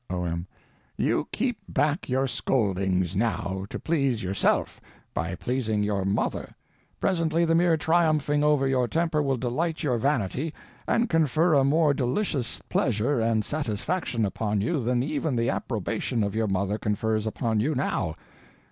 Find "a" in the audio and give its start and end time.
11.53-11.63